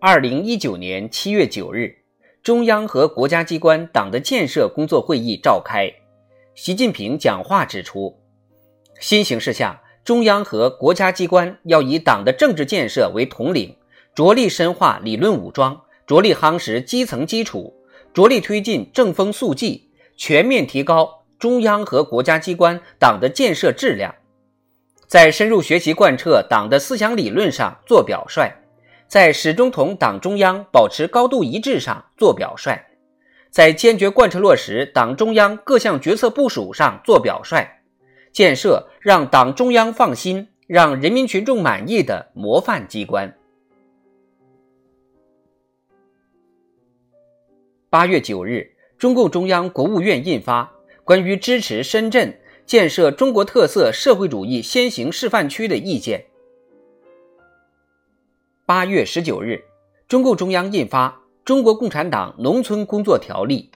[0.00, 1.92] 二零一九年七月九日，
[2.40, 5.90] 中央和国家机关党的建设工作会议召开。
[6.54, 8.16] 习近平讲话指出，
[9.00, 13.74] 新形势下，中央和国家机关要以党的政治建设为统领，
[14.14, 17.74] 着力深化理论武装，着力夯实基层基础，
[18.14, 24.14] 着力推进正风肃纪，全面提高中央和国家机关党的建设质量，
[25.08, 28.48] 在深入学习贯彻党的思想理论上做表率。
[29.08, 32.78] 在始终同党中央保持高度一致上做表率，
[33.50, 37.66] 在坚决贯彻落实党中央各项决策部署上做表率，
[38.32, 43.34] 建设让党中央放心、让人民群众满意的模范机关。
[47.88, 50.64] 八月九日，中共中央、国务院印发
[51.02, 56.20] 《关于支持深圳建设中国特色社会主义先行示范区的意见》。
[58.68, 59.64] 八月十九日，
[60.08, 61.08] 中共中央印发
[61.42, 63.70] 《中国共产党农村工作条例》。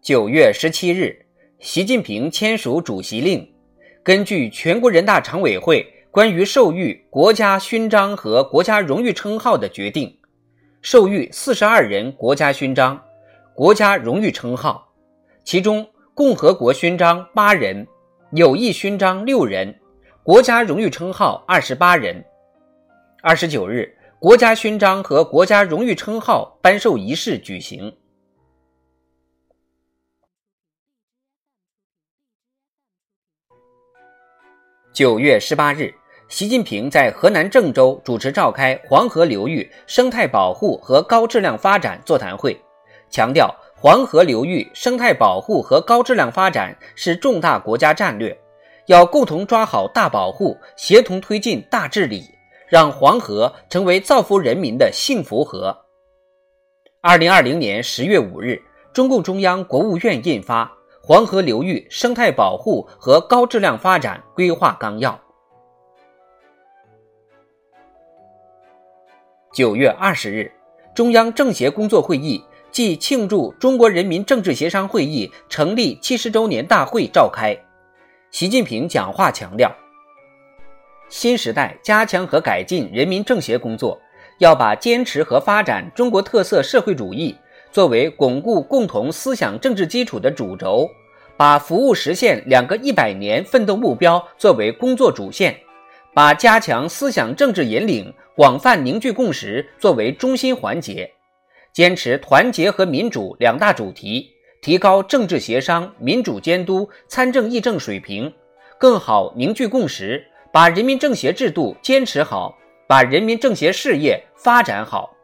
[0.00, 1.26] 九月十七日，
[1.58, 3.52] 习近平签署主席令，
[4.04, 10.16] 根据全国人大常委会关于授予国家勋章和国家荣誉称号的决定，
[10.82, 13.02] 授予四十二人国家勋章、
[13.56, 14.94] 国家荣誉称号，
[15.42, 17.84] 其中共和国勋章八人，
[18.30, 19.76] 友谊勋章六人。
[20.26, 22.24] 国家荣誉称号二十八人。
[23.22, 27.96] 二十九日，国家勋章和国家荣誉称号颁授仪式举行。
[34.92, 35.94] 九月十八日，
[36.26, 42.60] 习近平在河南郑州主持召开黄河流域生态保护和高质量发展座谈会，
[43.08, 48.36] 强调黄河流域生态保护和高质量发展是重大国家战略。
[48.86, 52.22] 要共同抓好大保护，协同推进大治理，
[52.68, 55.76] 让黄河成为造福人民的幸福河。
[57.00, 60.64] 二零二零年十月五日，中共中央、国务院印发
[61.02, 65.10] 《黄河流域生态保护和高质量发展规划纲要》。
[69.52, 70.52] 九月二十日，
[70.94, 77.56] 中央政协工作会议暨庆祝中国人民政治协商会议成立七十周年大会召开。
[78.36, 79.74] 习近平讲话强调，
[81.08, 83.98] 新时代加强和改进人民政协工作，
[84.40, 87.34] 要把坚持和发展中国特色社会主义
[87.72, 90.86] 作为巩固共同思想政治基础的主轴，
[91.38, 95.58] 把服务实现两个一百年奋斗目标作为工作主线，
[96.12, 101.10] 把加强思想政治引领、广泛凝聚共识作为中心环节，
[101.72, 104.35] 坚持团结和民主两大主题。
[104.66, 108.34] 提高政治协商、民主监督、参政议政水平，
[108.80, 115.14] 更好凝聚共识，把人民政协制度坚持好，把人民政协事业发展好。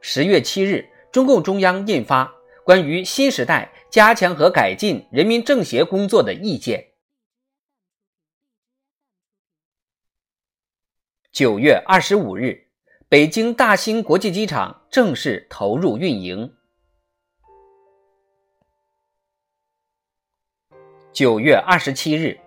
[0.00, 2.24] 十月七日，中共中央印发
[2.64, 6.80] 《关于新时代加强和改进人民政协工作的意见》。
[11.30, 12.66] 九月二十五日，
[13.08, 16.52] 北京大兴国际机场正式投入运营。
[21.12, 22.38] 九月二十七日，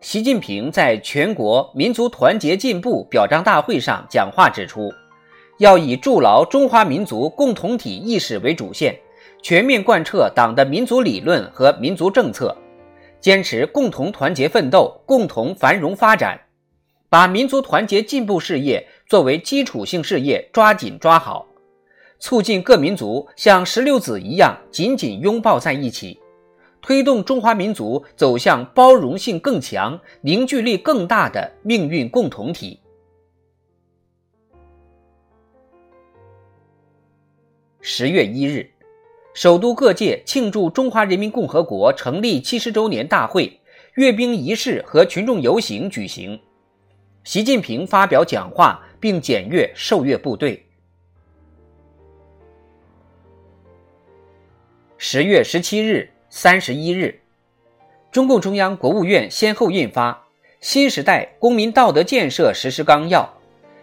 [0.00, 4.92] 习近平在全国民族团结进步表彰大会上讲话指出，
[5.58, 8.96] 要以筑牢中华民族共同体意识为主线，
[9.42, 12.56] 全面贯彻党的民族理论和民族政策，
[13.20, 16.40] 坚持共同团结奋斗、共同繁荣发展，
[17.08, 21.44] 把民族团结进步事业作为基础性事业抓紧抓好，
[22.20, 26.20] 促进各民族像石榴籽一样紧紧拥抱在一起。
[26.82, 32.80] 推动中华民族走向包容性更强、凝聚力更大的命运共同体。
[37.80, 38.68] 十月一日，
[39.32, 43.60] 首都各界庆祝中华人民共和国成立七十周年大会、
[43.94, 46.38] 阅兵仪式和群众游行举行。
[47.22, 50.64] 习近平发表讲话并检阅受阅部队。
[54.98, 57.20] 十月十七日、三十一日，
[58.10, 60.12] 中共中央、国务院先后印发
[60.62, 63.20] 《新时代公民道德建设实施纲要》《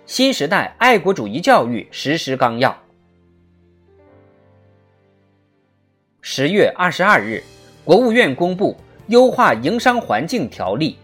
[0.07, 2.71] 新时代爱国主义教育实施纲要》。
[6.21, 7.43] 十月二十二日，
[7.85, 8.73] 国务院公布
[9.09, 10.97] 《优化营商环境条例》。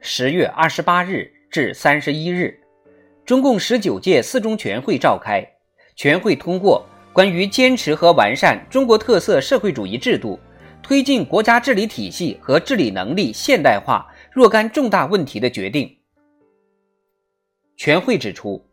[0.00, 2.58] 十月二十八日至三十一日。
[3.26, 5.42] 中共十九届四中全会召开，
[5.96, 10.38] 全会通过关于坚持和完善中国特色社会主义制度、
[10.82, 15.96] 推进国家治理体系和治理能力现代化若干重大问题的决定。
[17.76, 18.64] 全会指出，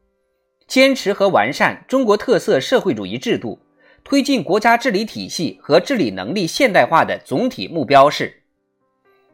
[0.68, 3.59] 坚持和完善中国特色社会主义制度、
[4.03, 8.41] 推进国家治理体系和治理能力现代化的总体目标是，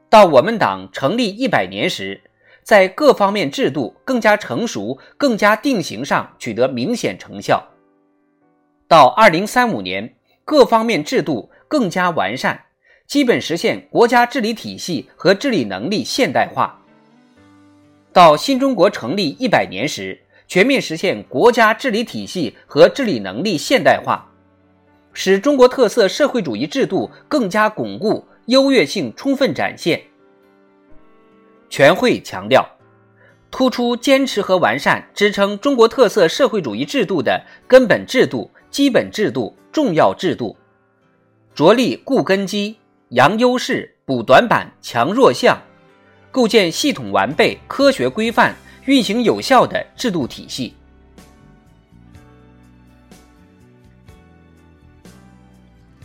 [0.09, 2.21] 到我们党成立一百年时。
[2.63, 7.65] 在各方面制度更加成熟、更加定型上取得明显成效。
[8.87, 12.63] 到二零三五年，各方面制度更加完善，
[13.05, 16.81] 基本实现国家治理体系和治理能力现代化。
[18.13, 20.17] 到新中国成立一百年时，
[20.47, 24.25] 全面实现国家治理体系和治理能力现代化，
[25.11, 30.01] 使中国特色社会主义制度更加巩固、优越性充分展现。
[31.69, 32.65] 全会强调，
[33.51, 40.56] 突出坚持和完善支撑中国特色社会主义制度的根本制度、基本制度、重要制度，
[41.56, 42.77] 着力固根基、
[43.09, 45.59] 扬优势、补短板、强弱项，
[46.29, 50.75] 构建系统完备、科学规范、运行有效的制度体系。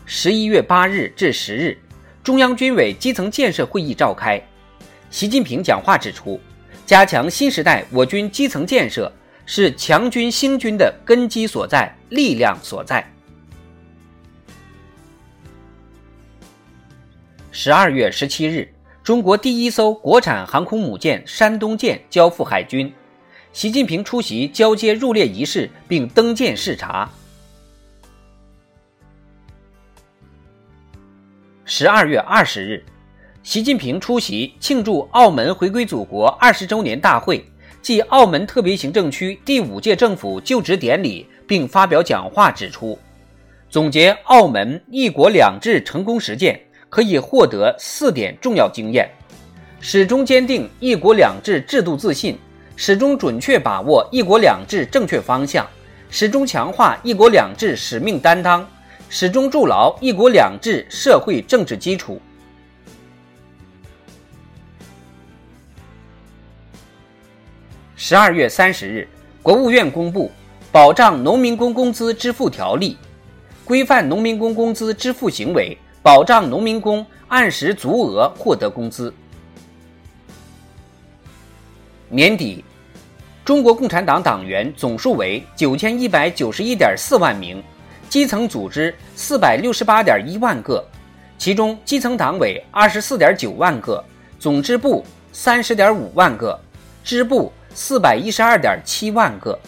[0.07, 1.77] 十一月八日至十日，
[2.25, 4.43] 中央军委基层建设会议召开。
[5.11, 6.41] 习近平讲话指出，
[6.87, 9.13] 加强新时代我军基层建设
[9.44, 13.06] 是强军兴军的根基所在、力量所在。
[17.50, 18.73] 十二月十七日，
[19.03, 22.93] 中国第一艘国产航空母舰“山东舰”交付海军，
[23.53, 27.11] 习近平出席交接入列仪式并登舰视察。
[31.65, 32.85] 十二月二十日。
[33.43, 37.44] 习近平出席庆祝澳门回归祖国二十周年大会
[37.82, 42.96] 继澳门特别行政区第五届政府就职典礼，并发表讲话指出，
[43.69, 49.11] 总结澳门“一国两制”成功实践，可以获得四点重要经验：
[49.81, 52.38] 始终坚定“一国两制”制度自信，
[52.76, 55.67] 始终准确把握“一国两制”正确方向，
[56.08, 58.64] 始终强化“一国两制”使命担当，
[59.08, 62.23] 始终筑牢“一国两制”社会政治基础。
[68.05, 69.07] 十二月三十日，
[69.45, 70.27] 国务院公布
[70.73, 72.99] 《保障农民工工资支付条例》，
[73.65, 79.15] 规范农民工工资支付行为，保障农民工按时足额获得工资。
[82.09, 82.65] 年底，
[83.45, 87.63] 中国共产党党员总数为九千一百九十一点四万名，
[88.09, 90.85] 基层组织四百六十八点一万个，
[91.39, 94.05] 其中基层党委二十四点九万个，
[94.41, 96.59] 总支部三十点五万个，
[97.05, 97.53] 支部。
[97.74, 99.58] 四百一十二点七万个。